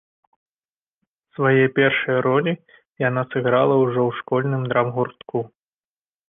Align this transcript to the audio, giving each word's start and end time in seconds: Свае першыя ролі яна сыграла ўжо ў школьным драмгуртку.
Свае 1.35 1.65
першыя 1.79 2.17
ролі 2.27 2.53
яна 3.07 3.21
сыграла 3.35 3.75
ўжо 3.83 4.01
ў 4.09 4.23
школьным 4.23 4.65
драмгуртку. 4.73 5.37